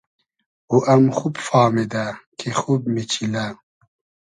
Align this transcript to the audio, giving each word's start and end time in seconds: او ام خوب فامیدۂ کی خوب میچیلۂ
او 0.69 0.75
ام 0.93 1.03
خوب 1.17 1.33
فامیدۂ 1.47 2.05
کی 2.37 2.49
خوب 2.59 2.81
میچیلۂ 2.93 3.45